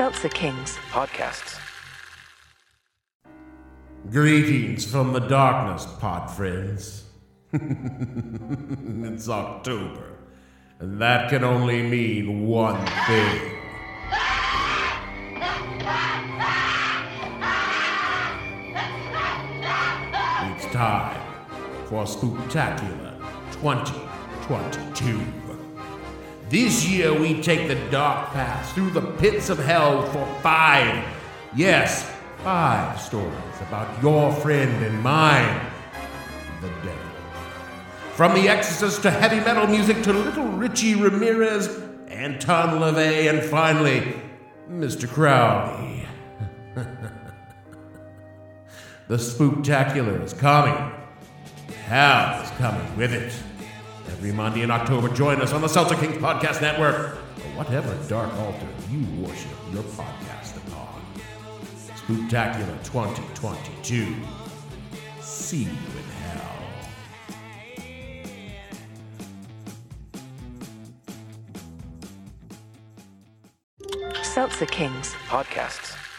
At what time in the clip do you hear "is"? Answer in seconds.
50.24-50.32, 52.42-52.50